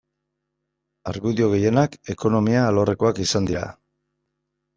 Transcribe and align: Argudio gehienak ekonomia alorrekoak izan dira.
Argudio 1.11 1.49
gehienak 1.51 1.99
ekonomia 2.15 2.65
alorrekoak 2.71 3.23
izan 3.27 3.51
dira. 3.53 3.69